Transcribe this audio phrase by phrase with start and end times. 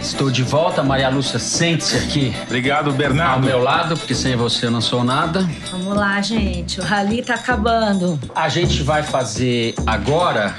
[0.00, 3.44] Estou de volta, Maria Lúcia, sente-se aqui Obrigado, ao Bernardo.
[3.46, 5.48] meu lado, porque sem você eu não sou nada.
[5.70, 6.80] Vamos lá, gente.
[6.80, 8.18] O rally tá acabando.
[8.34, 10.54] A gente vai fazer agora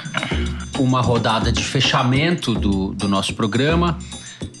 [0.78, 3.98] uma rodada de fechamento do, do nosso programa.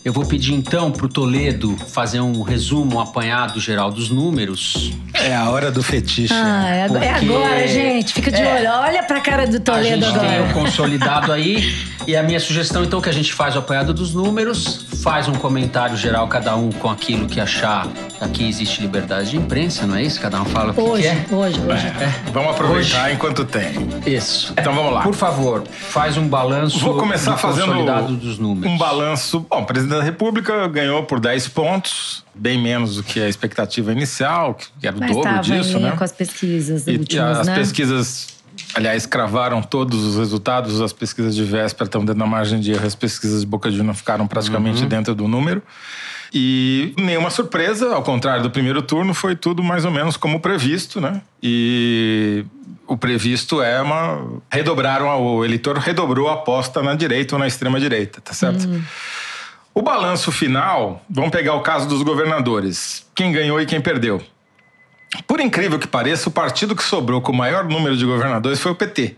[0.02, 4.92] Eu vou pedir então pro Toledo fazer um resumo, um apanhado geral dos números.
[5.12, 6.32] É a hora do fetiche.
[6.32, 6.78] Ah, né?
[6.78, 8.14] é, ag- é Porque- agora, gente.
[8.14, 8.54] Fica de É.
[8.54, 8.70] olho.
[8.82, 10.52] Olha pra cara do a Toledo gente tem o agora.
[10.54, 11.90] consolidado aí.
[12.06, 15.34] E a minha sugestão, então, que a gente faz o apanhado dos números, faz um
[15.34, 17.86] comentário geral, cada um com aquilo que achar.
[18.18, 20.18] Aqui existe liberdade de imprensa, não é isso?
[20.20, 21.26] Cada um fala o que Hoje, quer.
[21.34, 21.86] hoje, hoje.
[21.86, 22.30] É.
[22.32, 23.72] Vamos aproveitar enquanto tem.
[24.06, 24.52] Isso.
[24.58, 25.02] Então vamos lá.
[25.02, 28.72] Por favor, faz um balanço Vou começar do fazendo consolidado dos números.
[28.74, 29.46] um balanço.
[29.48, 33.92] Bom, o presidente da República ganhou por 10 pontos, bem menos do que a expectativa
[33.92, 35.92] inicial, que era o Mas dobro disso, né?
[35.92, 37.54] com as pesquisas E últimas, as né?
[37.56, 38.28] pesquisas,
[38.74, 40.80] aliás, cravaram todos os resultados.
[40.80, 42.86] As pesquisas de véspera estão dentro da margem de erro.
[42.86, 45.62] As pesquisas de boca de urna ficaram praticamente dentro do número.
[46.32, 51.00] E nenhuma surpresa, ao contrário do primeiro turno, foi tudo mais ou menos como previsto,
[51.00, 51.20] né?
[51.42, 52.44] E
[52.86, 54.40] o previsto é uma.
[54.48, 58.68] Redobraram, a- o eleitor redobrou a aposta na direita ou na extrema-direita, tá certo?
[59.74, 63.06] O balanço final, vamos pegar o caso dos governadores.
[63.14, 64.20] Quem ganhou e quem perdeu.
[65.26, 68.72] Por incrível que pareça, o partido que sobrou com o maior número de governadores foi
[68.72, 69.16] o PT.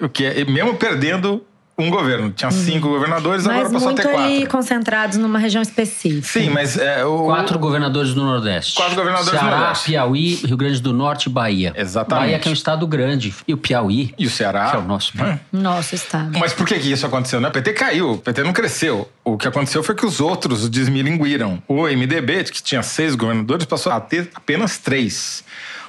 [0.00, 1.44] O que é, mesmo perdendo
[1.78, 2.30] um governo.
[2.32, 4.24] Tinha cinco governadores, agora Mas passou a muito ter quatro.
[4.32, 6.26] ali concentrados numa região específica.
[6.40, 8.74] Sim, mas é, o, Quatro governadores do Nordeste.
[8.74, 9.84] Quatro governadores do Ceará, Nordeste.
[9.86, 11.72] Piauí, Rio Grande do Norte e Bahia.
[11.76, 12.24] Exatamente.
[12.24, 13.32] Bahia que é um estado grande.
[13.46, 14.70] E o Piauí, E o Ceará.
[14.70, 15.12] que é o nosso.
[15.16, 15.38] Hum.
[15.52, 16.36] Nosso estado.
[16.38, 17.40] Mas por que, que isso aconteceu?
[17.40, 17.48] Né?
[17.48, 19.08] O PT caiu, o PT não cresceu.
[19.24, 21.62] O que aconteceu foi que os outros desmilinguiram.
[21.68, 25.44] O MDB, que tinha seis governadores, passou a ter apenas três.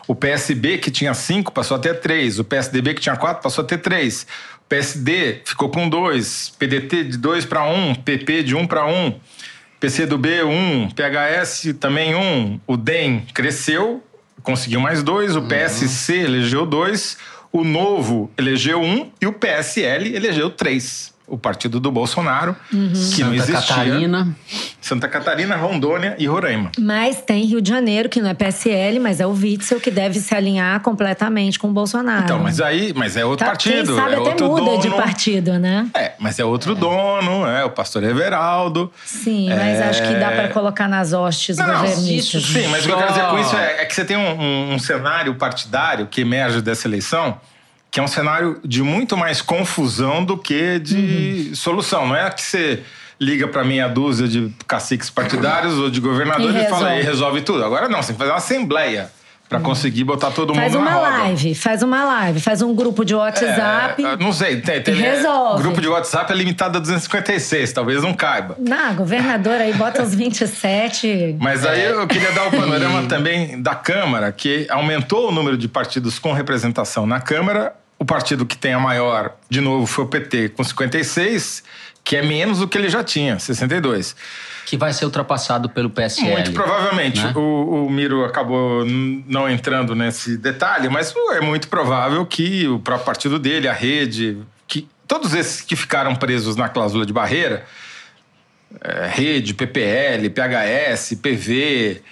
[0.07, 2.39] O PSB, que tinha cinco, passou a ter três.
[2.39, 4.25] O PSDB, que tinha quatro, passou a ter três.
[4.69, 6.53] PSD ficou com dois.
[6.59, 7.95] PDT de dois para um.
[7.95, 9.19] PP de um para um.
[9.79, 10.89] PCdoB, um.
[10.89, 12.59] PHS também um.
[12.67, 14.03] O DEM cresceu,
[14.43, 15.35] conseguiu mais dois.
[15.35, 17.17] O PSC elegeu dois.
[17.51, 19.11] O Novo elegeu um.
[19.19, 21.13] E o PSL elegeu três.
[21.29, 23.55] O partido do Bolsonaro, que não Santa existia.
[23.75, 24.35] Catarina.
[24.81, 26.71] Santa Catarina, Rondônia e Roraima.
[26.79, 30.19] Mas tem Rio de Janeiro, que não é PSL, mas é o Witzel, que deve
[30.19, 32.23] se alinhar completamente com o Bolsonaro.
[32.23, 33.85] Então, mas aí, mas é outro Tá, partido.
[33.85, 34.81] Quem sabe é até outro muda dono.
[34.81, 35.87] de partido, né?
[35.93, 38.91] É, mas é outro dono, é o pastor Everaldo.
[39.05, 41.61] Sim, mas acho que dá pra colocar nas hostes É.
[41.61, 42.43] Não, não, governistas.
[42.43, 44.41] Sim, mas o que eu quero dizer com isso é, é que você tem um,
[44.41, 47.39] um- um cenário partidário que emerge dessa eleição,
[47.91, 51.55] que é um cenário de muito mais confusão do que de Uhum.
[51.55, 52.07] solução.
[52.07, 52.83] Não é que você
[53.19, 56.99] liga para meia dúzia de caciques partidários ou de governadores E e, fala resolve.
[56.99, 57.63] e resolve tudo.
[57.65, 59.11] Agora não, você tem que fazer uma assembleia
[59.49, 61.17] para conseguir botar todo Faz mundo na uma roda.
[61.23, 64.05] live, faz uma live, faz um grupo de WhatsApp.
[64.05, 65.63] É, não sei, tem, tem, E resolve.
[65.63, 68.55] grupo de WhatsApp é limitado a 256, talvez não caiba.
[68.59, 71.37] Não, governador aí bota os 27.
[71.41, 75.67] Mas aí eu queria dar o panorama também da Câmara, que aumentou o número de
[75.67, 77.73] partidos com representação na Câmara.
[77.97, 81.63] O partido que tem a maior, de novo, foi o PT, com 56,
[82.03, 84.15] que é menos do que ele já tinha, 62.
[84.69, 86.29] Que vai ser ultrapassado pelo PSL.
[86.29, 87.19] Muito provavelmente.
[87.19, 87.33] né?
[87.35, 93.03] O, o Miro acabou não entrando nesse detalhe, mas é muito provável que o próprio
[93.03, 94.37] partido dele, a rede,
[94.67, 97.65] que todos esses que ficaram presos na cláusula de barreira,
[98.79, 102.03] é, rede, PPL, PHS, PV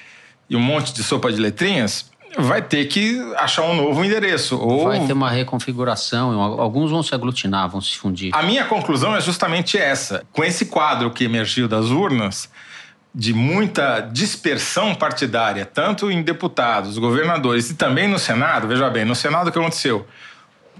[0.49, 4.57] e um monte de sopa de letrinhas, vai ter que achar um novo endereço.
[4.57, 6.39] Ou Vai ter uma reconfiguração.
[6.41, 8.35] Alguns vão se aglutinar, vão se fundir.
[8.35, 10.23] A minha conclusão é justamente essa.
[10.31, 12.49] Com esse quadro que emergiu das urnas,
[13.13, 19.15] de muita dispersão partidária, tanto em deputados, governadores e também no Senado, veja bem, no
[19.15, 20.05] Senado o que aconteceu?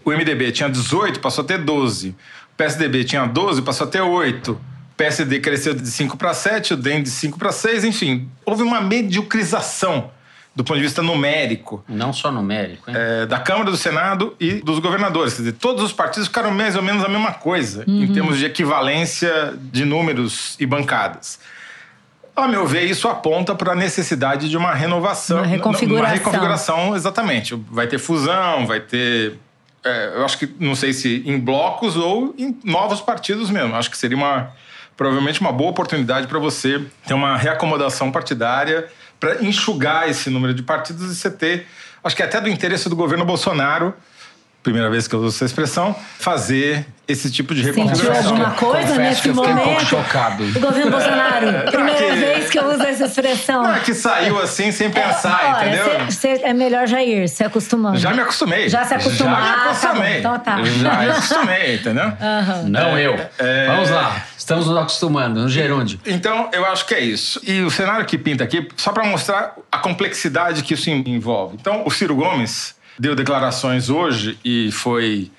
[0.05, 2.09] O MDB tinha 18, passou a ter 12.
[2.09, 2.15] O
[2.55, 4.51] PSDB tinha 12, passou a ter 8.
[4.51, 4.59] O
[4.95, 8.29] PSD cresceu de 5 para 7, o DEM de 5 para 6, enfim.
[8.45, 10.11] Houve uma mediocrização
[10.57, 12.95] do ponto de vista numérico Não só numérico, hein?
[12.97, 15.35] é, da Câmara, do Senado e dos governadores.
[15.35, 18.45] Quer dizer, todos os partidos ficaram mais ou menos a mesma coisa em termos de
[18.45, 21.39] equivalência de números e bancadas.
[22.35, 25.37] Ao meu ver, isso aponta para a necessidade de uma renovação.
[25.37, 26.07] Uma reconfiguração.
[26.07, 27.53] Uma reconfiguração, exatamente.
[27.69, 29.37] Vai ter fusão, vai ter.
[29.85, 33.75] é, eu acho que, não sei se em blocos ou em novos partidos mesmo.
[33.75, 34.49] Acho que seria uma.
[34.95, 38.87] Provavelmente uma boa oportunidade para você ter uma reacomodação partidária
[39.19, 41.67] para enxugar esse número de partidos e você ter.
[42.03, 43.93] Acho que é até do interesse do governo Bolsonaro
[44.67, 48.13] primeira vez que eu uso essa expressão, fazer esse tipo de reconfiguração.
[48.13, 49.85] Sentiu alguma coisa Confesso nesse que eu fiquei um pouco momento?
[49.85, 50.43] chocado.
[50.43, 53.63] O governo Bolsonaro, primeira que- vez que eu uso essa expressão.
[53.63, 56.11] Não, é que saiu assim sem pensar, Olha, entendeu?
[56.11, 57.97] cê- cê- é melhor já ir, se acostumando.
[57.97, 58.67] Já me acostumei.
[58.67, 59.35] Já se acostumou.
[59.35, 59.69] Já me Ah, tá bom.
[59.69, 60.17] acostumei.
[60.19, 60.63] Então tá.
[60.63, 62.11] Já me acostumei, entendeu?
[62.65, 63.13] Não eu.
[63.39, 64.25] é- Vamos lá.
[64.37, 65.99] Estamos nos acostumando, no gerúndio.
[66.05, 67.39] Então, eu acho que é isso.
[67.43, 71.57] E o cenário que pinta aqui, só para mostrar a complexidade que isso envolve.
[71.59, 75.31] Então, o Ciro Gomes deu declarações hoje e foi,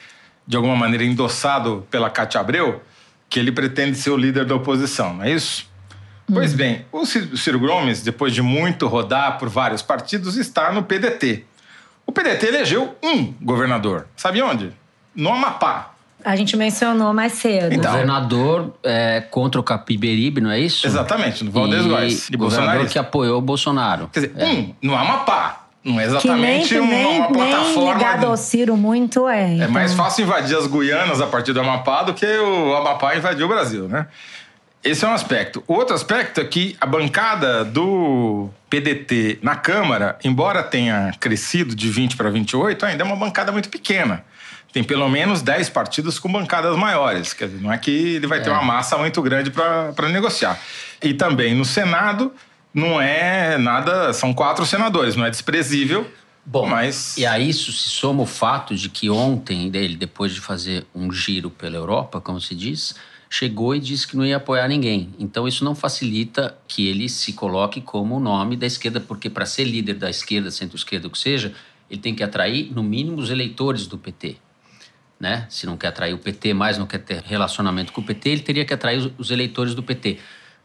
[0.46, 2.82] de alguma maneira, endossado pela Cátia Abreu,
[3.28, 5.66] que ele pretende ser o líder da oposição, não é isso?
[6.32, 11.44] Pois bem, o Ciro Gomes, depois de muito rodar por vários partidos, está no PDT.
[12.06, 14.06] O PDT elegeu um governador.
[14.14, 14.72] Sabe onde?
[15.14, 15.94] No Amapá.
[16.25, 17.72] A gente mencionou mais cedo.
[17.72, 20.87] Então, Governador é, contra o Capiberibe, não é isso?
[20.87, 22.28] Exatamente, no Valdez E Góes.
[22.28, 22.93] De governador Bolsonaro.
[22.93, 24.11] que apoiou o Bolsonaro.
[24.12, 25.67] Quer dizer, um, no Amapá.
[25.88, 27.94] Não é que nem, exatamente uma, nem, uma nem plataforma.
[27.94, 29.44] ligado ao Ciro muito é.
[29.44, 29.70] É então.
[29.70, 33.49] mais fácil invadir as Guianas a partir do Amapá do que o Amapá invadir o
[33.49, 34.06] Brasil, né?
[34.85, 35.62] Esse é um aspecto.
[35.67, 41.88] O outro aspecto é que a bancada do PDT na Câmara, embora tenha crescido de
[41.88, 44.25] 20 para 28, ainda é uma bancada muito pequena.
[44.73, 47.32] Tem pelo menos 10 partidos com bancadas maiores.
[47.32, 50.58] Quer dizer, não é que ele vai ter uma massa muito grande para negociar.
[51.02, 52.32] E também no Senado,
[52.72, 54.12] não é nada.
[54.12, 56.10] São quatro senadores, não é desprezível.
[56.44, 57.16] Bom, mas.
[57.18, 61.12] E a isso se soma o fato de que ontem, ele, depois de fazer um
[61.12, 62.94] giro pela Europa, como se diz,
[63.28, 65.10] chegou e disse que não ia apoiar ninguém.
[65.18, 69.44] Então isso não facilita que ele se coloque como o nome da esquerda, porque para
[69.44, 71.52] ser líder da esquerda, centro-esquerda, o que seja,
[71.90, 74.36] ele tem que atrair, no mínimo, os eleitores do PT.
[75.20, 75.46] Né?
[75.50, 78.40] Se não quer atrair o PT, mais não quer ter relacionamento com o PT, ele
[78.42, 80.18] teria que atrair os- os eleitores do PT.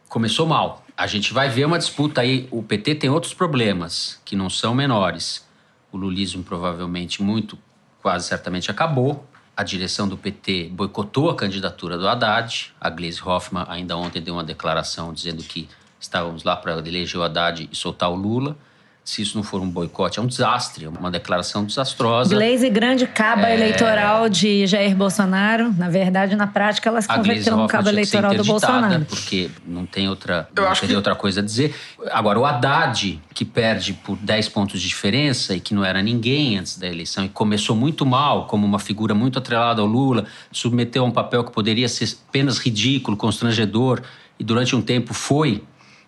[0.07, 0.82] Começou mal.
[0.95, 2.47] A gente vai ver uma disputa aí.
[2.51, 5.43] O PT tem outros problemas que não são menores.
[5.91, 7.57] O lulismo provavelmente muito,
[8.01, 9.27] quase certamente acabou.
[9.57, 12.73] A direção do PT boicotou a candidatura do Haddad.
[12.79, 15.67] A Gleisi Hoffmann ainda ontem deu uma declaração dizendo que
[15.99, 18.55] estávamos lá para eleger o Haddad e soltar o Lula.
[19.05, 22.33] Se isso não for um boicote, é um desastre, é uma declaração desastrosa.
[22.33, 23.53] Glaze grande caba É.
[23.53, 25.73] eleitoral de Jair Bolsonaro.
[25.77, 29.03] Na verdade, na prática, ela se converteu num cabo eleitoral do Bolsonaro.
[29.03, 31.75] Porque não tem outra, Eu não acho teria que- outra coisa a dizer.
[32.11, 36.57] Agora, o Haddad, que perde por 10 pontos de diferença e que não era ninguém
[36.57, 41.03] antes da eleição e começou muito mal, como uma figura muito atrelada ao Lula, submeteu
[41.03, 44.01] a um papel que poderia ser apenas ridículo, constrangedor,
[44.39, 45.61] e durante um tempo foi,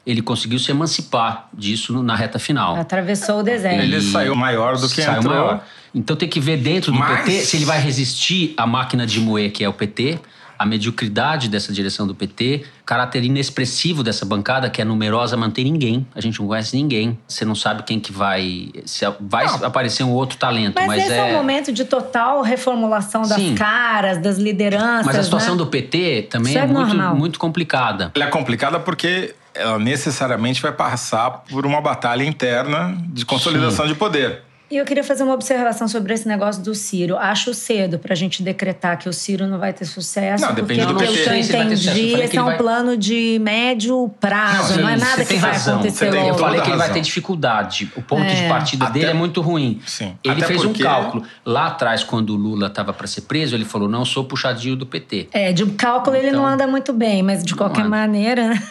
[0.05, 2.75] ele conseguiu se emancipar disso na reta final.
[2.75, 3.81] Atravessou o deserto.
[3.81, 5.33] Ele saiu maior do que Saiu entrou.
[5.33, 5.63] maior.
[5.93, 9.19] Então tem que ver dentro do Mas- PT se ele vai resistir à máquina de
[9.19, 10.19] moer que é o PT,
[10.57, 16.07] a mediocridade dessa direção do PT, caráter inexpressivo dessa bancada que é numerosa, mantém ninguém.
[16.15, 17.17] A gente não conhece ninguém.
[17.27, 18.69] Você não sabe quem que vai.
[18.85, 19.65] Se vai Não.
[19.65, 21.23] aparecer um outro talento, Mas, mas, esse é...
[21.25, 23.55] um momento de total reformulação das Sim.
[23.55, 25.05] caras, das lideranças.
[25.05, 25.57] Mas a situação né?
[25.57, 28.11] do PT também Isso é, é muito, muito complicada.
[28.15, 33.95] Ela é complicada porque ela necessariamente vai passar por uma batalha interna de consolidação de
[33.95, 34.44] poder.
[34.69, 37.15] E eu queria fazer uma observação sobre esse negócio do Ciro.
[37.17, 40.41] Acho cedo pra gente decretar que o Ciro não vai ter sucesso.
[40.43, 41.23] Não, porque, depende do pelo PT.
[41.23, 41.33] que eu.
[41.33, 41.89] Eu entendi, que esse
[42.21, 44.75] é ele um vai- plano de médio prazo.
[44.77, 45.75] Não, Não, é sim, nada que vai razão.
[45.75, 46.39] acontecer tem Eu logo.
[46.39, 47.91] falei que ele vai ter dificuldade.
[47.95, 48.33] O ponto É.
[48.43, 49.79] de partida Até- dele é muito ruim.
[49.85, 50.15] Sim.
[50.23, 51.23] Ele Até fez porque- um cálculo.
[51.45, 54.85] Lá atrás, quando o Lula estava para ser preso, ele falou: não sou puxadinho do
[54.87, 55.27] PT.
[55.31, 58.63] É, de cálculo ele Então- não anda muito bem, mas de qualquer maneira, né?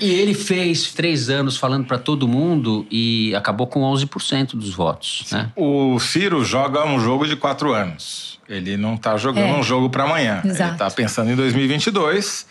[0.00, 5.24] E ele fez três anos falando para todo mundo e acabou com 11% dos votos.
[5.32, 5.39] Né?
[5.56, 8.38] O Ciro joga um jogo de quatro anos.
[8.48, 9.58] Ele não está jogando É.
[9.58, 10.40] um jogo para amanhã.
[10.42, 10.72] Ele Exato.
[10.72, 12.46] está pensando em 2022,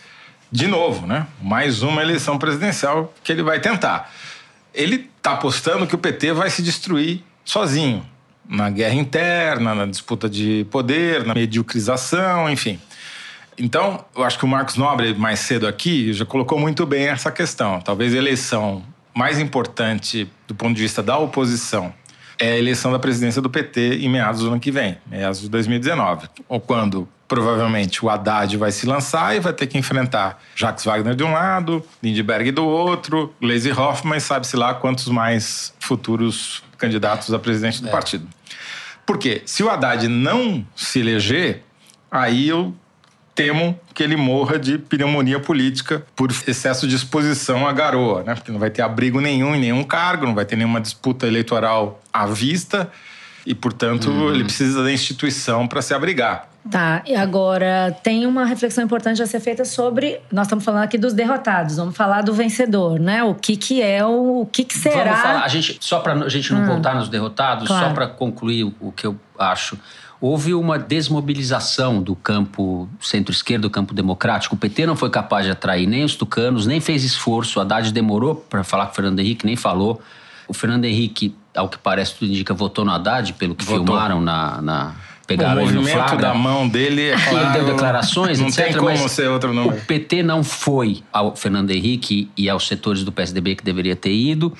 [0.52, 1.28] de novo, né?
[1.42, 4.12] Mais uma eleição presidencial que ele vai tentar.
[4.74, 8.06] Ele está apostando que o PT vai se destruir sozinho.
[8.48, 12.80] Na guerra interna, na disputa de poder, na mediocrização, enfim.
[13.58, 17.30] Então, eu acho que o Marcos Nobre, mais cedo aqui, já colocou muito bem essa
[17.30, 17.80] questão.
[17.82, 18.82] Talvez a eleição
[19.14, 21.94] mais importante do ponto de vista da oposição
[22.40, 25.50] é a eleição da presidência do PT em meados do ano que vem, meados de
[25.50, 26.30] 2019.
[26.48, 31.16] Ou quando, provavelmente, o Haddad vai se lançar e vai ter que enfrentar Jacques Wagner
[31.16, 37.34] de um lado, Lindbergh do outro, Gleisi Hoffmann e sabe-se lá quantos mais futuros candidatos
[37.34, 38.26] a presidente do partido.
[39.06, 41.64] Porque se o Haddad não se eleger,
[42.10, 42.74] aí eu
[43.40, 48.36] temo que ele morra de pneumonia política por excesso de exposição à garoa, né?
[48.36, 52.02] Porque não vai ter abrigo nenhum em nenhum cargo, não vai ter nenhuma disputa eleitoral
[52.12, 52.92] à vista
[53.46, 56.50] e, portanto, ele precisa da instituição para se abrigar.
[56.70, 60.20] Tá, e agora tem uma reflexão importante a ser feita sobre.
[60.30, 63.24] Nós estamos falando aqui dos derrotados, vamos falar do vencedor, né?
[63.24, 64.42] O que, que é o.
[64.42, 65.04] O que, que será.
[65.04, 67.88] Vamos falar, a gente, só para a gente não hum, voltar nos derrotados, claro.
[67.88, 69.80] só para concluir o, o que eu acho
[70.22, 74.56] houve uma desmobilização do campo centro-esquerdo, do campo democrático.
[74.56, 77.60] O PT não foi capaz de atrair nem os tucanos, nem fez esforço.
[77.60, 80.02] O Haddad demorou para falar com o Fernando Henrique, nem falou.
[80.48, 83.86] O Fernando Henrique, ao que parece, tudo indica, votou no Haddad, pelo que votou.
[83.86, 84.96] filmaram na, na
[85.26, 88.66] pegaram o movimento da mão dele é claro, ele deu declarações, não etc.
[88.66, 89.78] tem como ser outro número.
[89.78, 94.12] O PT não foi ao Fernando Henrique e aos setores do PSDB que deveria ter
[94.12, 94.52] ido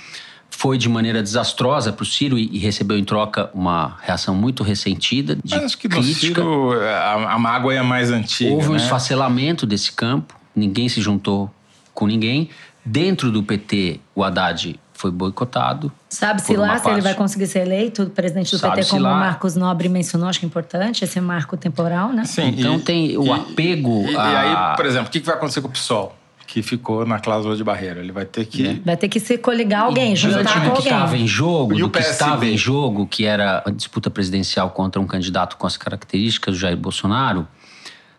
[0.60, 5.38] foi de maneira desastrosa para o Ciro e, recebeu em troca uma reação muito ressentida
[5.42, 6.44] de Mas acho que crítica.
[6.44, 8.52] no Ciro a, a mágoa é mais antiga.
[8.52, 8.78] Houve um né?
[8.78, 11.50] esfacelamento desse campo, ninguém se juntou
[11.94, 12.50] com ninguém.
[12.84, 15.90] Dentro do PT, o Haddad foi boicotado.
[16.10, 19.14] Sabe-se lá se ele vai conseguir ser eleito presidente do PT, como lá.
[19.14, 22.26] o Marcos Nobre mencionou, acho que é importante, esse marco temporal, né?
[22.26, 24.30] Sim, então e, tem o e, apego e, a...
[24.30, 26.19] E aí, por exemplo, o que vai acontecer com o PSOL?
[26.52, 28.00] Que ficou na cláusula de barreira.
[28.00, 28.68] Ele vai ter que.
[28.68, 28.74] É.
[28.84, 30.74] Vai ter que se coligar alguém, juntar com alguém.
[30.74, 34.10] que estava em jogo, e do o que estava em jogo, que era a disputa
[34.10, 37.48] presidencial contra um candidato com as características do Jair Bolsonaro,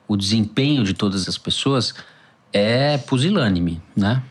[0.06, 1.92] o desempenho de todas as pessoas
[2.52, 4.22] é pusilânime, né?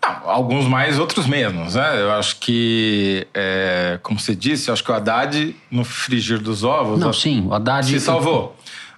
[0.00, 2.02] Não, alguns mais, outros menos, né?
[2.02, 6.62] Eu acho que, é, como você disse, eu acho que o Haddad, no frigir dos
[6.62, 7.00] ovos...
[7.00, 7.86] Não, sim, o Haddad...
[7.86, 8.54] Se salvou.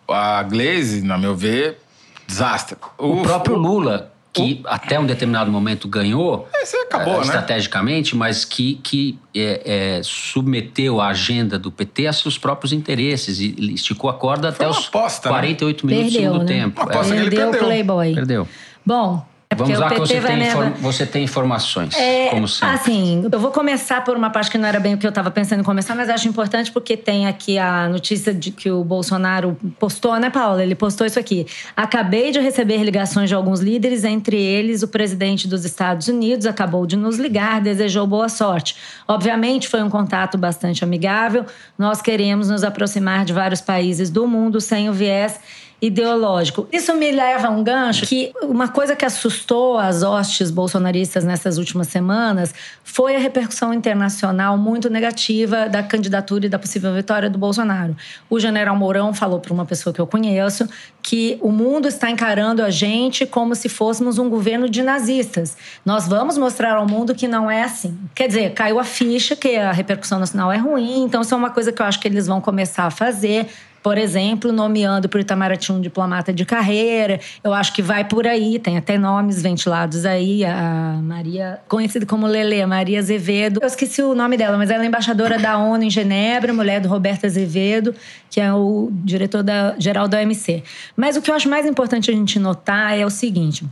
[0.06, 1.78] A Glaze, na meu ver,
[2.26, 2.76] desastre.
[2.98, 7.24] O, o próprio Lula que até um determinado momento ganhou Esse acabou, uh, né?
[7.24, 13.40] estrategicamente, mas que, que é, é, submeteu a agenda do PT a seus próprios interesses
[13.40, 15.34] e esticou a corda Foi até os aposta, né?
[15.34, 16.60] 48 minutos Perdeu, do segundo né?
[16.60, 16.80] tempo.
[16.80, 17.68] Uma aposta que ele Perdeu o perdeu.
[17.68, 18.14] Playboy.
[18.14, 18.48] Perdeu.
[18.84, 22.74] Bom, é Vamos lá que você tem, mesmo- você tem informações, É, como sempre.
[22.74, 25.30] Assim, eu vou começar por uma parte que não era bem o que eu estava
[25.30, 29.56] pensando em começar, mas acho importante porque tem aqui a notícia de que o Bolsonaro
[29.78, 30.62] postou, né, Paula?
[30.62, 31.46] Ele postou isso aqui.
[31.76, 36.86] Acabei de receber ligações de alguns líderes, entre eles o presidente dos Estados Unidos acabou
[36.86, 38.76] de nos ligar, desejou boa sorte.
[39.08, 41.44] Obviamente foi um contato bastante amigável.
[41.78, 45.38] Nós queremos nos aproximar de vários países do mundo sem o viés
[45.80, 46.66] ideológico.
[46.72, 51.58] Isso me leva a um gancho que uma coisa que assustou as hostes bolsonaristas nessas
[51.58, 57.38] últimas semanas foi a repercussão internacional muito negativa da candidatura e da possível vitória do
[57.38, 57.94] Bolsonaro.
[58.30, 60.66] O general Mourão falou para uma pessoa que eu conheço
[61.02, 65.56] que o mundo está encarando a gente como se fôssemos um governo de nazistas.
[65.84, 67.96] Nós vamos mostrar ao mundo que não é assim.
[68.14, 71.50] Quer dizer, caiu a ficha que a repercussão nacional é ruim, então isso é uma
[71.50, 73.46] coisa que eu acho que eles vão começar a fazer
[73.82, 77.20] por exemplo, nomeando para o Itamaraty um diplomata de carreira.
[77.42, 80.44] Eu acho que vai por aí, tem até nomes ventilados aí.
[80.44, 83.60] A Maria, conhecida como Lele, Maria Azevedo.
[83.62, 86.88] Eu esqueci o nome dela, mas ela é embaixadora da ONU em Genebra, mulher do
[86.88, 87.94] Roberto Azevedo,
[88.30, 90.62] que é o diretor da, geral da OMC.
[90.96, 93.64] Mas o que eu acho mais importante a gente notar é o seguinte.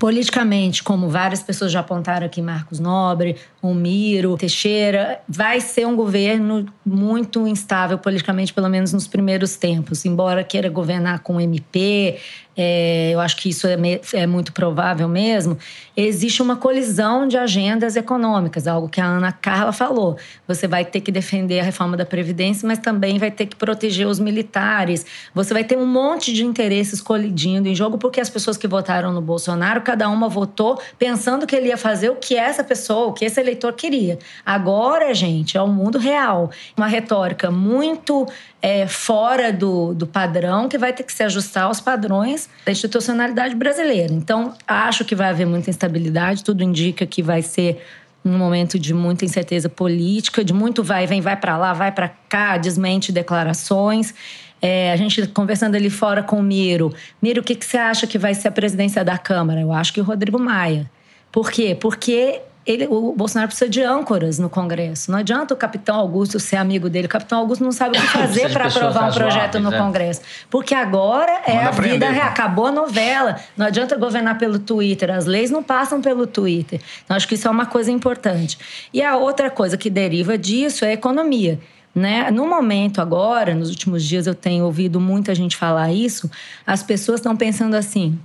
[0.00, 6.66] Politicamente, como várias pessoas já apontaram aqui, Marcos Nobre, Miro, Teixeira, vai ser um governo
[6.84, 10.04] muito instável politicamente, pelo menos nos primeiros tempos.
[10.04, 12.18] Embora queira governar com MP,
[12.56, 13.76] é, eu acho que isso é,
[14.12, 15.56] é muito provável mesmo.
[15.96, 20.16] Existe uma colisão de agendas econômicas, algo que a Ana Carla falou.
[20.46, 24.06] Você vai ter que defender a reforma da Previdência, mas também vai ter que proteger
[24.06, 25.04] os militares.
[25.34, 29.12] Você vai ter um monte de interesses colidindo em jogo, porque as pessoas que votaram
[29.12, 33.12] no Bolsonaro, cada uma votou pensando que ele ia fazer o que essa pessoa, o
[33.12, 34.18] que esse eleitor queria.
[34.44, 36.50] Agora, gente, é o mundo real.
[36.76, 38.26] Uma retórica muito
[38.62, 43.56] é, fora do, do padrão, que vai ter que se ajustar aos padrões da institucionalidade
[43.56, 44.14] brasileira.
[44.14, 47.82] Então, acho que vai haver muita instabilidade, tudo indica que vai ser
[48.24, 52.08] um momento de muita incerteza política, de muito vai, vem, vai para lá, vai para
[52.28, 54.14] cá, desmente declarações.
[54.60, 56.94] É, a gente conversando ali fora com o Miro.
[57.20, 59.60] Miro, o que, que você acha que vai ser a presidência da Câmara?
[59.60, 60.88] Eu acho que o Rodrigo Maia.
[61.32, 61.76] Por quê?
[61.78, 65.10] Porque ele, o Bolsonaro precisa de âncoras no Congresso.
[65.10, 67.06] Não adianta o capitão Augusto ser amigo dele.
[67.06, 69.78] O capitão Augusto não sabe o que fazer para aprovar um projeto no é.
[69.78, 70.20] Congresso.
[70.48, 72.26] Porque agora é Manda a vida prender, real.
[72.26, 72.32] pô.
[72.32, 73.36] Acabou a novela.
[73.56, 75.10] Não adianta governar pelo Twitter.
[75.10, 76.80] As leis não passam pelo Twitter.
[77.04, 78.58] Então, acho que isso é uma coisa importante.
[78.92, 81.58] E a outra coisa que deriva disso é a economia.
[81.94, 82.30] Né?
[82.30, 86.30] No momento agora, nos últimos dias eu tenho ouvido muita gente falar isso,
[86.66, 88.18] as pessoas estão pensando assim: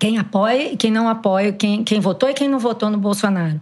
[0.00, 3.60] quem apoia e quem não apoia, quem, quem votou e quem não votou no Bolsonaro.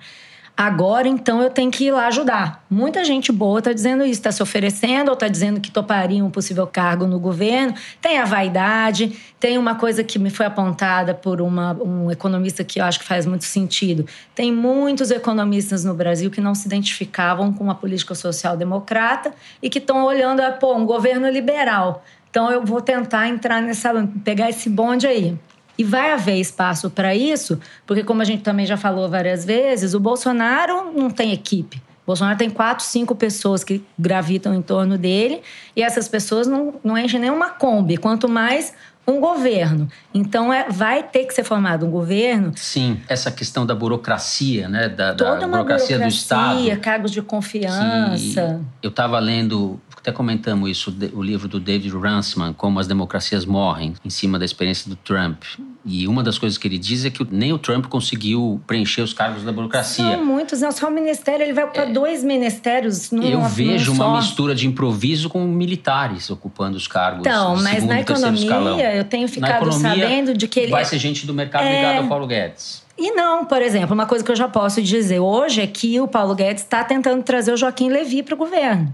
[0.56, 2.64] Agora, então, eu tenho que ir lá ajudar.
[2.68, 6.30] Muita gente boa está dizendo isso, está se oferecendo ou está dizendo que toparia um
[6.30, 7.74] possível cargo no governo.
[8.00, 12.80] Tem a vaidade, tem uma coisa que me foi apontada por uma, um economista que
[12.80, 14.04] eu acho que faz muito sentido.
[14.34, 19.70] Tem muitos economistas no Brasil que não se identificavam com a política social democrata e
[19.70, 22.04] que estão olhando, a, pô, um governo liberal.
[22.30, 23.92] Então eu vou tentar entrar nessa,
[24.24, 25.38] pegar esse bonde aí.
[25.78, 29.94] E vai haver espaço para isso, porque como a gente também já falou várias vezes,
[29.94, 31.76] o Bolsonaro não tem equipe.
[31.76, 35.40] O Bolsonaro tem quatro, cinco pessoas que gravitam em torno dele
[35.76, 38.74] e essas pessoas não, não enchem nenhuma Kombi, quanto mais
[39.08, 39.88] um governo.
[40.12, 42.52] Então, é, vai ter que ser formado um governo.
[42.54, 44.88] Sim, essa questão da burocracia, né?
[44.88, 46.80] Da, da burocracia, burocracia, do Estado.
[46.80, 48.60] cargos de confiança.
[48.82, 53.94] eu estava lendo até comentamos isso, o livro do David Runciman, Como as Democracias Morrem,
[54.04, 55.42] em cima da experiência do Trump.
[55.84, 59.12] E uma das coisas que ele diz é que nem o Trump conseguiu preencher os
[59.12, 60.04] cargos da burocracia.
[60.04, 60.72] São muitos, não.
[60.72, 63.10] Só o ministério, ele vai para é, dois ministérios.
[63.10, 64.16] Num, eu vejo uma só.
[64.16, 67.20] mistura de improviso com militares ocupando os cargos.
[67.20, 70.70] Então, mas na economia, eu tenho ficado sabendo de que ele.
[70.70, 71.76] Vai ser gente do mercado é...
[71.76, 72.86] ligado ao Paulo Guedes.
[72.96, 76.08] E não, por exemplo, uma coisa que eu já posso dizer hoje é que o
[76.08, 78.92] Paulo Guedes está tentando trazer o Joaquim Levy para o governo.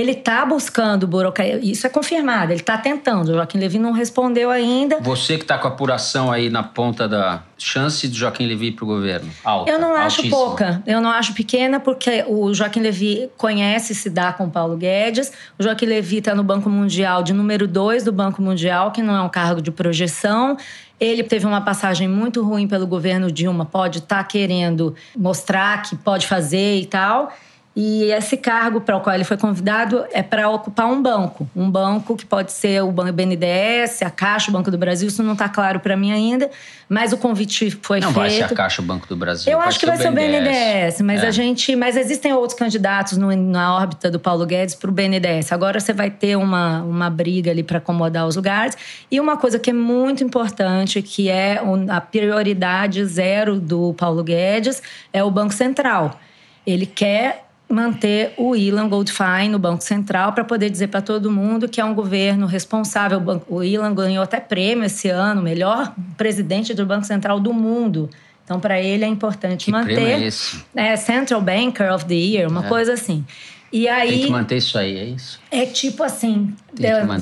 [0.00, 3.32] Ele está buscando burocracia, isso é confirmado, ele está tentando.
[3.32, 4.98] O Joaquim Levy não respondeu ainda.
[5.00, 8.84] Você que está com a apuração aí na ponta da chance de Joaquim Levy para
[8.84, 10.30] o governo, alta, Eu não acho altíssima.
[10.30, 14.74] pouca, eu não acho pequena, porque o Joaquim Levy conhece se dá com o Paulo
[14.74, 15.30] Guedes.
[15.58, 19.14] O Joaquim Levy está no Banco Mundial, de número 2 do Banco Mundial, que não
[19.14, 20.56] é um cargo de projeção.
[20.98, 25.94] Ele teve uma passagem muito ruim pelo governo Dilma, pode estar tá querendo mostrar que
[25.94, 27.30] pode fazer e tal.
[27.74, 31.48] E esse cargo para o qual ele foi convidado é para ocupar um banco.
[31.54, 35.06] Um banco que pode ser o BNDES, a Caixa, o Banco do Brasil.
[35.06, 36.50] Isso não está claro para mim ainda,
[36.88, 38.16] mas o convite foi não feito.
[38.16, 39.52] Não vai ser a Caixa, o Banco do Brasil.
[39.52, 41.28] Eu acho que vai ser o BNDES, mas é.
[41.28, 45.52] a gente, mas existem outros candidatos no, na órbita do Paulo Guedes para o BNDES.
[45.52, 48.76] Agora você vai ter uma, uma briga ali para acomodar os lugares.
[49.08, 54.82] E uma coisa que é muito importante, que é a prioridade zero do Paulo Guedes,
[55.12, 56.18] é o Banco Central.
[56.66, 61.68] Ele quer manter o Ilan Goldfein no Banco Central para poder dizer para todo mundo
[61.68, 63.22] que é um governo responsável.
[63.48, 68.10] O Ilan ganhou até prêmio esse ano, melhor presidente do Banco Central do mundo.
[68.44, 69.94] Então, para ele é importante que manter.
[69.94, 70.64] Prêmio é, esse?
[70.74, 72.68] é Central Banker of the Year, uma é.
[72.68, 73.24] coisa assim.
[73.72, 75.40] E aí, tem que manter isso aí, é isso?
[75.50, 76.54] É tipo assim,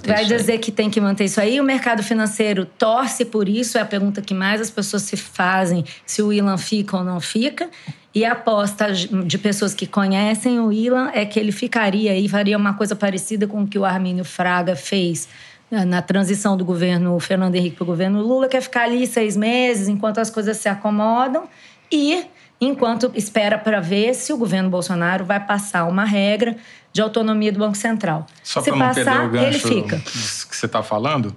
[0.06, 0.58] vai dizer aí.
[0.58, 1.60] que tem que manter isso aí.
[1.60, 5.84] O mercado financeiro torce por isso, é a pergunta que mais as pessoas se fazem,
[6.06, 7.68] se o Ilan fica ou não fica.
[8.14, 12.56] E a aposta de pessoas que conhecem o Ilan é que ele ficaria e faria
[12.56, 15.28] uma coisa parecida com o que o Armínio Fraga fez
[15.70, 19.06] né, na transição do governo Fernando Henrique para o governo Lula, que é ficar ali
[19.06, 21.46] seis meses enquanto as coisas se acomodam
[21.92, 22.24] e
[22.60, 26.56] enquanto espera para ver se o governo Bolsonaro vai passar uma regra
[26.92, 28.26] de autonomia do Banco Central.
[28.42, 29.98] Só se passar, perder o gancho ele fica.
[29.98, 31.34] que você está falando,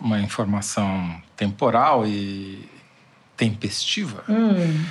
[0.00, 2.68] uma informação temporal e
[3.36, 4.24] tempestiva.
[4.28, 4.84] Hum.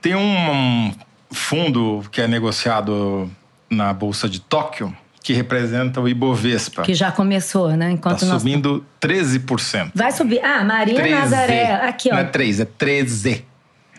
[0.00, 0.94] Tem um
[1.30, 3.30] fundo que é negociado
[3.68, 4.96] na Bolsa de Tóquio
[5.26, 6.82] que representa o Ibovespa.
[6.82, 7.90] Que já começou, né?
[7.90, 8.42] Enquanto tá nós...
[8.42, 9.90] subindo 13%.
[9.92, 10.38] Vai subir.
[10.40, 11.10] Ah, Maria 13.
[11.10, 11.72] Nazaré.
[11.72, 12.12] Aqui, ó.
[12.12, 13.44] Não é 3, é 13.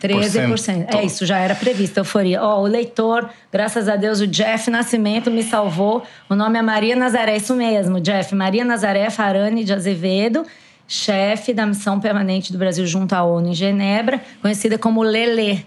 [0.00, 0.94] 13%.
[0.94, 2.42] É isso, já era previsto, euforia.
[2.42, 6.02] Ó, oh, o leitor, graças a Deus, o Jeff Nascimento me salvou.
[6.28, 8.34] O nome é Maria Nazaré, isso mesmo, Jeff.
[8.34, 10.44] Maria Nazaré Farani de Azevedo
[10.88, 15.66] chefe da missão permanente do Brasil junto à ONU em Genebra, conhecida como Lele.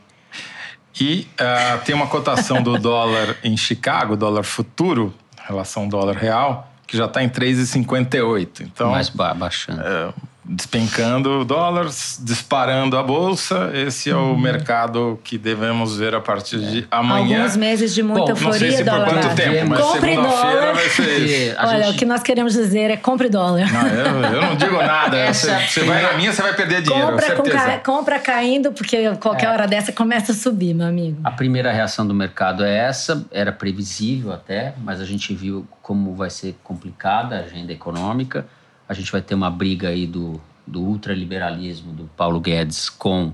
[1.00, 5.13] E uh, tem uma cotação do dólar em Chicago, dólar futuro,
[5.48, 8.62] relação dólar real, que já está em 3,58.
[8.62, 9.82] Então, Mais baixando.
[9.82, 10.13] É,
[10.52, 13.72] despencando dólares, disparando a bolsa.
[13.74, 14.38] Esse é o uhum.
[14.38, 17.40] mercado que devemos ver a partir de amanhã.
[17.40, 20.90] Alguns meses de muita Bom, euforia, não sei se por quanto tempo, mas segunda-feira vai
[20.90, 21.56] ser isso.
[21.58, 21.96] Olha, gente...
[21.96, 23.72] o que nós queremos dizer é compre dólar.
[23.72, 25.16] Não, eu, eu não digo nada.
[25.32, 25.60] Essa...
[25.60, 27.78] Você, vai na minha, você vai perder dinheiro, compra, ca...
[27.80, 29.50] compra caindo, porque qualquer é.
[29.50, 31.18] hora dessa começa a subir, meu amigo.
[31.24, 36.14] A primeira reação do mercado é essa, era previsível até, mas a gente viu como
[36.14, 38.46] vai ser complicada a agenda econômica
[38.91, 43.32] a gente vai ter uma briga aí do, do ultraliberalismo do Paulo Guedes com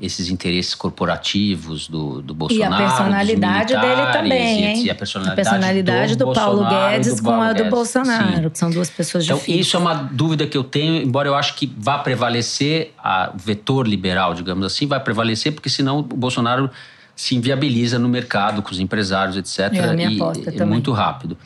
[0.00, 2.82] esses interesses corporativos do, do Bolsonaro.
[2.82, 4.84] E a personalidade dele também, hein?
[4.86, 7.70] E a personalidade, a personalidade do, do Paulo Guedes do com a do Guedes.
[7.70, 8.48] Bolsonaro, Sim.
[8.48, 9.66] que são duas pessoas então, difíceis.
[9.66, 13.86] Isso é uma dúvida que eu tenho, embora eu acho que vá prevalecer, a vetor
[13.86, 16.70] liberal, digamos assim, vai prevalecer, porque senão o Bolsonaro
[17.14, 19.74] se inviabiliza no mercado com os empresários, etc.
[19.74, 21.36] É a minha e, é muito rápido.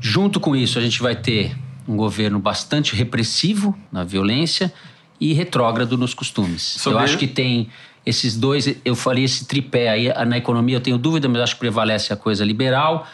[0.00, 1.56] Junto com isso, a gente vai ter
[1.88, 4.72] um governo bastante repressivo na violência
[5.18, 6.62] e retrógrado nos costumes.
[6.62, 6.98] Sobre...
[6.98, 7.70] Eu acho que tem
[8.04, 11.60] esses dois, eu falei esse tripé aí, na economia eu tenho dúvida, mas acho que
[11.60, 13.06] prevalece a coisa liberal,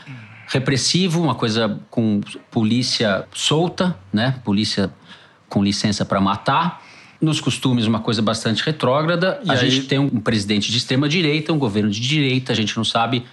[0.49, 4.37] repressivo, uma coisa com polícia solta, né?
[4.45, 4.93] Polícia
[5.49, 6.83] com licença para matar.
[7.21, 9.41] Nos costumes, uma coisa bastante retrógrada.
[9.45, 9.71] E a aí...
[9.71, 13.25] gente tem um presidente de extrema direita, um governo de direita, a gente não sabe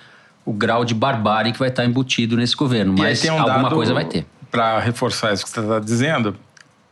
[0.46, 3.76] o grau de barbárie que vai estar embutido nesse governo, mas um alguma dado...
[3.76, 6.36] coisa vai ter para reforçar isso que você está dizendo,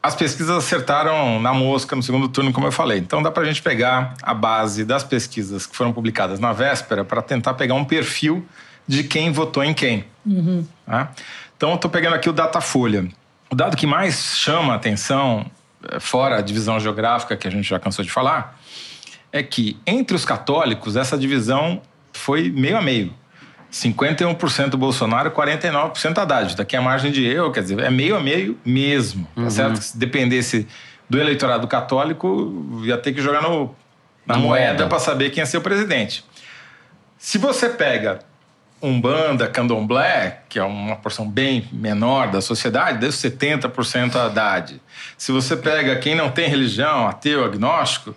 [0.02, 3.00] as pesquisas acertaram na mosca no segundo turno, como eu falei.
[3.00, 7.04] Então dá para a gente pegar a base das pesquisas que foram publicadas na véspera
[7.04, 8.48] para tentar pegar um perfil
[8.88, 10.06] de quem votou em quem.
[10.26, 10.66] Uhum.
[10.86, 11.12] Tá?
[11.56, 13.10] Então eu estou pegando aqui o Datafolha.
[13.52, 15.46] O dado que mais chama a atenção,
[15.92, 18.58] eh, fora a divisão geográfica que a gente já cansou de falar,
[19.32, 21.82] é que entre os católicos essa divisão
[22.14, 23.14] foi meio a meio.
[23.72, 26.56] 51% Bolsonaro, 49% Haddad.
[26.56, 29.28] Daqui a margem de erro, quer dizer, é meio a meio mesmo.
[29.36, 29.50] Tá uhum.
[29.50, 29.82] certo?
[29.82, 30.68] Se dependesse
[31.10, 33.76] do eleitorado católico, ia ter que jogar no,
[34.26, 36.24] na, moeda, moeda para saber quem ia ser o presidente.
[37.18, 38.20] Se você pega
[38.82, 44.82] Umbanda, Candomblé, que é uma porção bem menor da sociedade, deve 70% Haddad.
[45.18, 48.16] Se você pega quem não tem religião, ateu, agnóstico,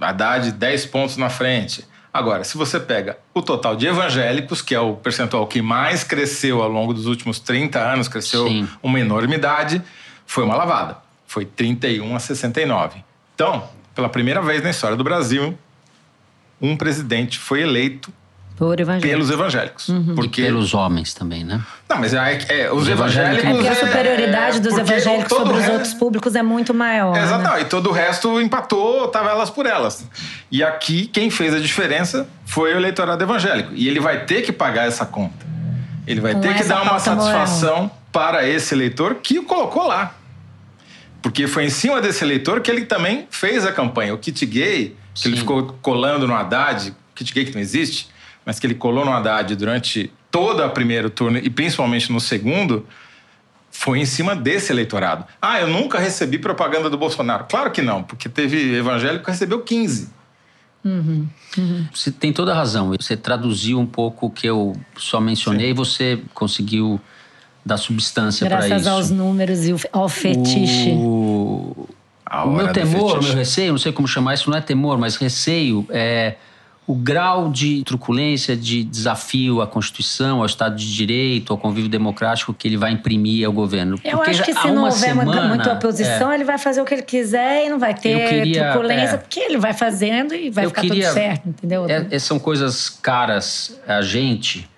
[0.00, 1.86] Haddad 10 pontos na frente.
[2.12, 6.62] Agora, se você pega o total de evangélicos, que é o percentual que mais cresceu
[6.62, 8.68] ao longo dos últimos 30 anos, cresceu Sim.
[8.82, 9.82] uma enormidade,
[10.26, 10.98] foi uma lavada.
[11.26, 13.02] Foi 31 a 69.
[13.34, 15.56] Então, pela primeira vez na história do Brasil,
[16.60, 18.12] um presidente foi eleito
[18.56, 19.10] por evangélicos.
[19.10, 19.88] Pelos evangélicos.
[19.88, 20.14] Uhum.
[20.14, 20.42] Porque...
[20.42, 21.60] E pelos homens também, né?
[21.88, 23.44] Não, mas é, é os, evangélicos.
[23.44, 27.16] É porque a superioridade dos evangélicos sobre os outros públicos é muito maior.
[27.16, 27.60] Exato, né?
[27.62, 30.06] e todo o resto empatou, tava elas por elas.
[30.50, 33.72] E aqui, quem fez a diferença foi o eleitorado evangélico.
[33.74, 35.46] E ele vai ter que pagar essa conta.
[36.06, 38.02] Ele vai Com ter que dar uma satisfação moral.
[38.12, 40.14] para esse eleitor que o colocou lá.
[41.20, 44.12] Porque foi em cima desse eleitor que ele também fez a campanha.
[44.12, 45.28] O kit gay, que Sim.
[45.28, 48.08] ele ficou colando no Haddad, kit gay que não existe,
[48.44, 52.86] mas que ele colou no Haddad durante todo o primeiro turno e principalmente no segundo,
[53.70, 55.24] foi em cima desse eleitorado.
[55.40, 57.46] Ah, eu nunca recebi propaganda do Bolsonaro.
[57.48, 60.10] Claro que não, porque teve evangélico que recebeu 15.
[60.84, 61.86] Uhum, uhum.
[61.94, 62.92] Você tem toda a razão.
[62.98, 67.00] Você traduziu um pouco o que eu só mencionei e você conseguiu
[67.64, 68.68] dar substância para isso.
[68.68, 70.90] Graças aos números e ao fetiche.
[70.90, 71.88] O,
[72.30, 75.16] o meu temor, o meu receio, não sei como chamar isso, não é temor, mas
[75.16, 76.34] receio é
[76.84, 82.52] o grau de truculência, de desafio à Constituição, ao Estado de Direito, ao convívio democrático
[82.52, 84.00] que ele vai imprimir ao governo.
[84.02, 86.84] Eu Porque acho que se não houver semana, muita oposição, é, ele vai fazer o
[86.84, 90.50] que ele quiser e não vai ter queria, truculência, é, porque ele vai fazendo e
[90.50, 91.86] vai ficar queria, tudo certo, entendeu?
[91.88, 94.68] É, é, são coisas caras a gente,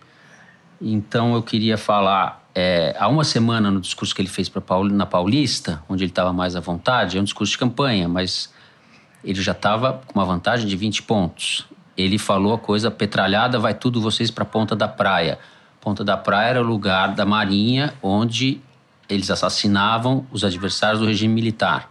[0.80, 2.42] então eu queria falar.
[2.56, 6.32] É, há uma semana, no discurso que ele fez Paul, na Paulista, onde ele estava
[6.32, 8.52] mais à vontade, é um discurso de campanha, mas
[9.24, 13.74] ele já estava com uma vantagem de 20 pontos ele falou a coisa petralhada, vai
[13.74, 15.38] tudo vocês para a ponta da praia.
[15.80, 18.60] Ponta da praia era o lugar da Marinha onde
[19.08, 21.90] eles assassinavam os adversários do regime militar.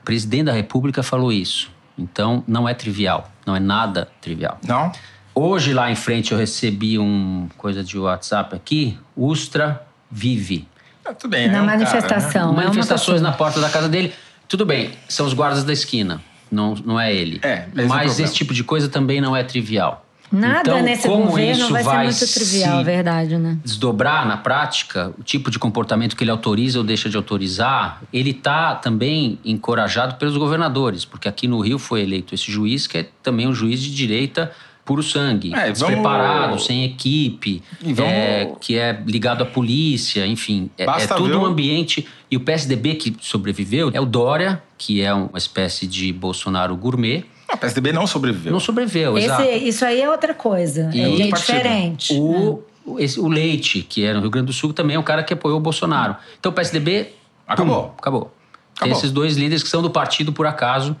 [0.00, 1.70] O presidente da República falou isso.
[1.96, 4.58] Então, não é trivial, não é nada trivial.
[4.66, 4.90] Não?
[5.34, 10.66] Hoje, lá em frente, eu recebi um coisa de WhatsApp aqui, Ustra vive.
[11.04, 12.54] Ah, tudo bem, Na é um manifestação.
[12.54, 12.64] Cara, né?
[12.64, 14.12] Manifestações na porta da casa dele.
[14.48, 17.40] Tudo bem, são os guardas da esquina não, não é ele.
[17.42, 20.04] É, Mas é esse tipo de coisa também não é trivial.
[20.30, 23.58] Nada então, nesse como governo isso vai, vai ser muito trivial, verdade, né?
[23.64, 28.30] Desdobrar na prática o tipo de comportamento que ele autoriza ou deixa de autorizar, ele
[28.30, 33.08] está também encorajado pelos governadores, porque aqui no Rio foi eleito esse juiz que é
[33.22, 34.52] também um juiz de direita
[34.88, 36.64] puro sangue, é, despreparado, vamos...
[36.64, 38.00] sem equipe, vamos...
[38.00, 40.70] é, que é ligado à polícia, enfim.
[40.78, 42.08] É, é tudo um ambiente.
[42.30, 47.26] E o PSDB que sobreviveu é o Dória, que é uma espécie de Bolsonaro gourmet.
[47.46, 48.50] Ah, o PSDB não sobreviveu.
[48.50, 49.42] Não sobreviveu, Esse, exato.
[49.42, 50.90] Isso aí é outra coisa.
[50.94, 52.14] E, é diferente.
[52.14, 53.04] O, né?
[53.04, 55.34] esse, o Leite, que é no Rio Grande do Sul, também é um cara que
[55.34, 56.16] apoiou o Bolsonaro.
[56.40, 57.12] Então o PSDB.
[57.46, 57.84] Acabou.
[57.84, 58.34] Pum, acabou.
[58.80, 60.96] Tem esses dois líderes que são do partido por acaso.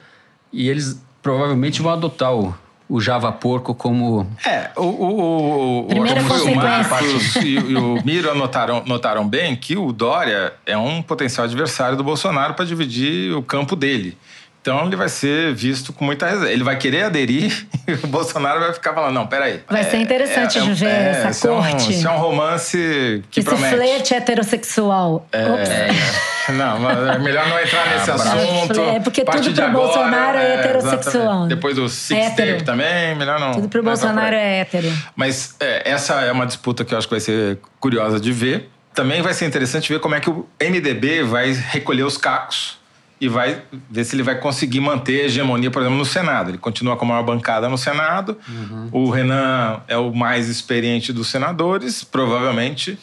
[0.52, 2.54] E eles provavelmente vão adotar o,
[2.88, 4.26] o Java Porco como.
[4.46, 9.76] É, o, o, o, Primeira o Marcos e, e, o Miro notaram, notaram bem que
[9.76, 14.16] o Dória é um potencial adversário do Bolsonaro para dividir o campo dele.
[14.60, 16.52] Então ele vai ser visto com muita reserva.
[16.52, 19.62] Ele vai querer aderir e o Bolsonaro vai ficar falando: não, peraí.
[19.68, 21.72] Vai é, ser interessante é, é, ver é, essa isso corte.
[21.72, 23.74] É um, isso é um romance que Esse promete.
[23.74, 25.26] flerte heterossexual.
[25.32, 25.42] É,
[26.52, 28.80] não, mas é melhor não entrar ah, nesse assunto.
[28.80, 31.46] É, porque tudo pro Bolsonaro é, é heterossexual.
[31.46, 33.52] Depois do Six Tape também, melhor não.
[33.52, 34.92] Tudo pro Bolsonaro é hétero.
[35.16, 38.68] Mas essa é uma disputa que eu acho que vai ser curiosa de ver.
[38.94, 42.77] Também vai ser interessante ver como é que o MDB vai recolher os cacos
[43.20, 46.50] e vai ver se ele vai conseguir manter a hegemonia, por exemplo, no Senado.
[46.50, 48.38] Ele continua com a maior bancada no Senado.
[48.48, 48.88] Uhum.
[48.92, 52.98] O Renan é o mais experiente dos senadores, provavelmente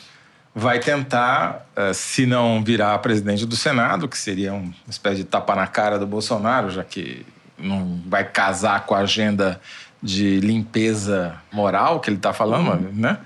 [0.57, 5.53] vai tentar, eh, se não virar presidente do Senado, que seria uma espécie de tapa
[5.53, 7.25] na cara do Bolsonaro, já que
[7.57, 9.59] não vai casar com a agenda
[10.01, 12.91] de limpeza moral que ele está falando, uhum.
[12.93, 13.17] né?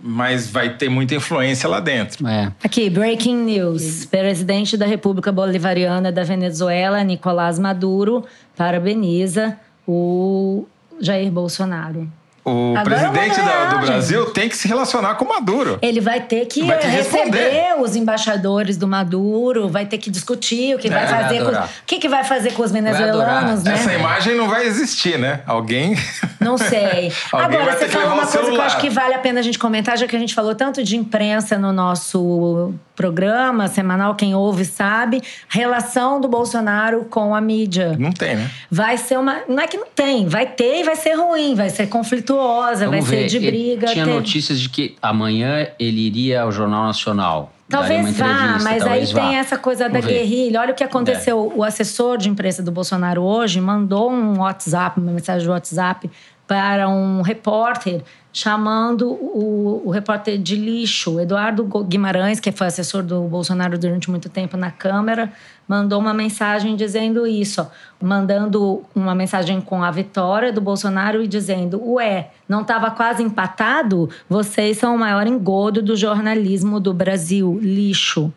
[0.00, 2.26] Mas vai ter muita influência lá dentro.
[2.26, 2.52] É.
[2.62, 4.04] Aqui, breaking news.
[4.06, 8.24] Presidente da República Bolivariana da Venezuela, Nicolás Maduro,
[8.56, 10.66] parabeniza o
[11.00, 12.08] Jair Bolsonaro.
[12.44, 13.78] O Agora presidente da- do.
[13.78, 15.78] Brasil tem que se relacionar com o Maduro.
[15.82, 17.82] Ele vai ter que Vai ter que receber responder.
[17.82, 21.50] os embaixadores do Maduro, vai ter que discutir o que vai É, vai fazer com,
[21.50, 23.74] o que, que vai fazer com os venezuelanos, né?
[23.74, 25.40] Essa imagem não vai existir, né?
[25.46, 25.94] Alguém.
[26.40, 27.12] Não sei.
[27.32, 29.98] Agora, você falou uma coisa que eu acho que vale a pena a gente comentar,
[29.98, 35.22] já que a gente falou tanto de imprensa no nosso programa semanal, quem ouve sabe,
[35.48, 37.94] relação do Bolsonaro com a mídia.
[37.96, 38.50] Não tem, né?
[38.68, 39.42] Vai ser uma.
[39.48, 42.98] Não é que não tem, vai ter e vai ser ruim, vai ser conflituosa, vai
[42.98, 43.26] Vamos ser ver.
[43.28, 43.86] de Ele briga.
[43.92, 47.52] Tinha teve- notícias de que amanhã ele iria ao Jornal Nacional.
[47.68, 49.20] Talvez vá, mas aí talvez vá.
[49.20, 50.60] tem essa coisa da guerrilha.
[50.60, 51.52] Olha o que aconteceu.
[51.54, 56.10] O assessor de imprensa do Bolsonaro hoje mandou um WhatsApp, uma mensagem de WhatsApp
[56.48, 61.20] para um repórter chamando o, o repórter de lixo.
[61.20, 65.32] Eduardo Guimarães, que foi assessor do Bolsonaro durante muito tempo na Câmara,
[65.66, 67.66] mandou uma mensagem dizendo isso, ó,
[68.00, 74.08] mandando uma mensagem com a vitória do Bolsonaro e dizendo: Ué, não estava quase empatado?
[74.28, 78.32] Vocês são o maior engodo do jornalismo do Brasil, lixo.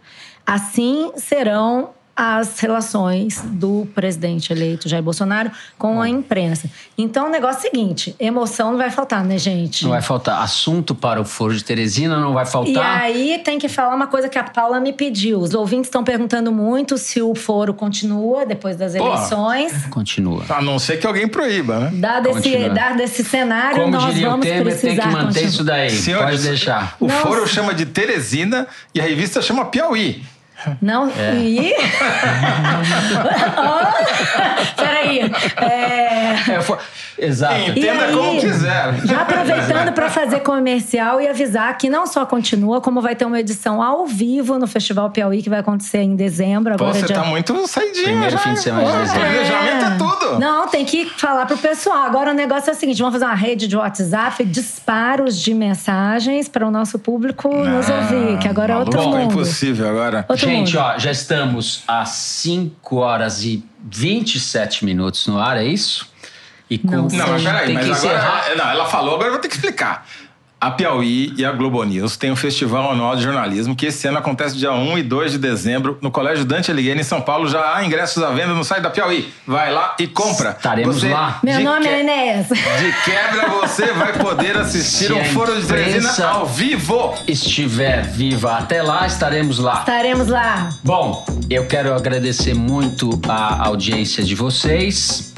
[0.45, 6.69] Assim serão as relações do presidente eleito Jair Bolsonaro com a imprensa.
[6.97, 9.83] Então, o negócio é o seguinte: emoção não vai faltar, né, gente?
[9.83, 13.01] Não vai faltar assunto para o Foro de Teresina, não vai E faltar.
[13.01, 15.39] aí tem que falar uma coisa que a Paula me pediu.
[15.39, 19.07] Os ouvintes estão perguntando muito se o foro continua depois das Pô.
[19.07, 19.85] eleições.
[19.87, 20.43] Continua.
[20.49, 21.91] A não ser que alguém proíba, né?
[21.93, 22.69] Dado esse, Continua.
[22.69, 25.47] dado esse cenário, Como nós diria o vamos Temer, precisar tem que manter continuar.
[25.47, 25.89] isso daí.
[25.89, 26.95] Senhores, Pode deixar.
[26.99, 27.19] O Nossa.
[27.21, 30.23] foro chama de Teresina e a revista chama Piauí.
[30.81, 31.35] Não, É.
[31.35, 31.73] e...
[33.57, 35.19] oh, peraí.
[35.57, 36.51] É...
[36.55, 36.77] É, fo-
[37.17, 37.55] Exato.
[37.71, 38.13] Entenda aí?
[38.13, 38.93] como quiser.
[39.05, 43.39] Já aproveitando para fazer comercial e avisar que não só continua, como vai ter uma
[43.39, 46.75] edição ao vivo no Festival Piauí, que vai acontecer em dezembro.
[46.77, 47.15] Pô, Agora você dia...
[47.15, 48.37] tá muito saidinho Primeiro já.
[48.39, 49.19] fim de semana de Pô, dezembro.
[49.21, 50.39] Planejamento é tudo.
[50.39, 52.03] Não, tem que falar pro pessoal.
[52.05, 56.47] Agora o negócio é o seguinte: vamos fazer uma rede de WhatsApp, disparos de mensagens
[56.47, 59.21] para o nosso público nos ouvir, que agora é outro é mundo.
[59.33, 60.25] impossível agora.
[60.27, 66.07] Outro Gente, ó, já estamos a 5 horas e 27 minutos no ar, é isso?
[66.69, 66.95] E com...
[66.95, 68.17] Não Não, mas peraí, Tem mas que agora.
[68.17, 68.55] encerrar.
[68.55, 70.07] Não, ela falou, agora eu vou ter que explicar.
[70.61, 74.19] A Piauí e a Globo News têm um festival anual de jornalismo que esse ano
[74.19, 77.47] acontece dia 1 e 2 de dezembro no Colégio Dante Alighieri, em São Paulo.
[77.49, 79.33] Já há ingressos à venda no site da Piauí.
[79.47, 80.51] Vai lá e compra.
[80.51, 81.39] Estaremos lá.
[81.41, 82.47] Meu nome que- é Enéas.
[82.47, 87.15] De quebra, você vai poder assistir Se um foro de Teresina ao vivo.
[87.27, 89.79] Estiver viva até lá, estaremos lá.
[89.79, 90.69] Estaremos lá.
[90.83, 95.33] Bom, eu quero agradecer muito a audiência de vocês.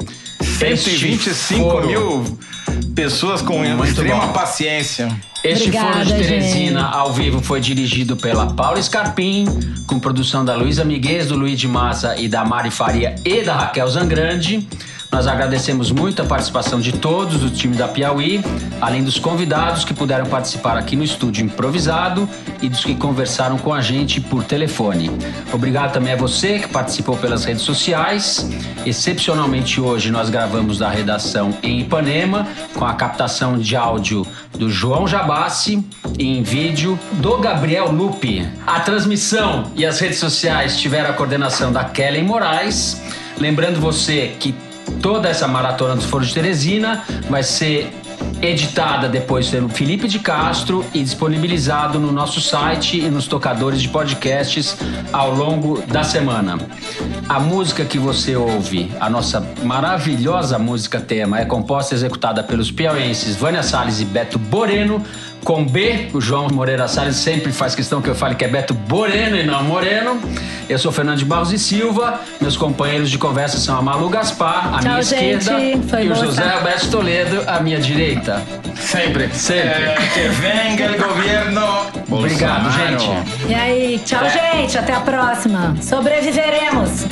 [0.60, 2.38] Este 125 foro- mil
[2.94, 4.32] pessoas com Muito extrema bom.
[4.32, 5.14] paciência.
[5.42, 6.94] Este Obrigada, Foro de Teresina gente.
[6.94, 9.46] ao vivo foi dirigido pela Paula Scarpim,
[9.86, 13.54] com produção da Luísa Miguez, do Luiz de Massa e da Mari Faria e da
[13.54, 14.66] Raquel Zangrande.
[15.14, 18.42] Nós agradecemos muito a participação de todos do time da Piauí,
[18.80, 22.28] além dos convidados que puderam participar aqui no estúdio improvisado
[22.60, 25.12] e dos que conversaram com a gente por telefone.
[25.52, 28.50] Obrigado também a você que participou pelas redes sociais.
[28.84, 34.26] Excepcionalmente hoje nós gravamos da redação em Ipanema, com a captação de áudio
[34.58, 35.86] do João Jabassi
[36.18, 38.48] e em vídeo do Gabriel Lupe.
[38.66, 43.00] A transmissão e as redes sociais tiveram a coordenação da Kellen Moraes.
[43.38, 44.52] Lembrando você que
[45.02, 47.92] toda essa maratona dos Foros de Teresina vai ser
[48.40, 53.88] editada depois pelo Felipe de Castro e disponibilizado no nosso site e nos tocadores de
[53.88, 54.76] podcasts
[55.12, 56.58] ao longo da semana.
[57.28, 62.70] A música que você ouve, a nossa maravilhosa música tema, é composta e executada pelos
[62.70, 65.02] piauenses Vânia Salles e Beto Boreno,
[65.44, 68.72] com B, o João Moreira Salles sempre faz questão que eu fale que é Beto
[68.74, 70.18] Boreno e não Moreno.
[70.68, 74.74] Eu sou Fernando de Barros e Silva, meus companheiros de conversa são a Malu Gaspar,
[74.74, 75.36] à Tchau, minha gente.
[75.42, 78.42] esquerda, Foi e o José estar- Alberto Toledo, à minha direita.
[78.74, 79.28] Sempre.
[79.34, 79.68] Sempre.
[79.68, 81.62] É, que venga o governo.
[82.10, 82.98] Obrigado, Bolsonaro.
[82.98, 83.50] gente.
[83.50, 84.30] E aí, tchau, É.
[84.56, 84.78] gente.
[84.78, 85.76] Até a próxima.
[85.82, 87.04] Sobreviveremos.